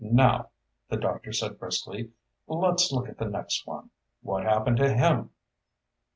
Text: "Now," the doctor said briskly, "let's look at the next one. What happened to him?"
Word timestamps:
"Now," 0.03 0.49
the 0.89 0.97
doctor 0.97 1.31
said 1.31 1.59
briskly, 1.59 2.09
"let's 2.47 2.91
look 2.91 3.07
at 3.07 3.19
the 3.19 3.25
next 3.29 3.67
one. 3.67 3.91
What 4.23 4.41
happened 4.45 4.77
to 4.77 4.91
him?" 4.91 5.29